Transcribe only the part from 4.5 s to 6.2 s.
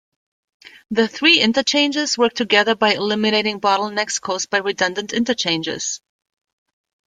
redundant interchanges.